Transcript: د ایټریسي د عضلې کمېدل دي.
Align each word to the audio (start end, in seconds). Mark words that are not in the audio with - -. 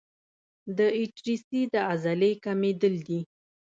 د 0.77 0.79
ایټریسي 0.99 1.61
د 1.73 1.75
عضلې 1.91 2.31
کمېدل 2.45 2.93
دي. 3.07 3.19